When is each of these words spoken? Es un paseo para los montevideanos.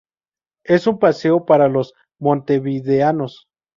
Es 0.63 0.87
un 0.87 0.97
paseo 0.97 1.45
para 1.45 1.67
los 1.69 1.93
montevideanos. 2.17 3.45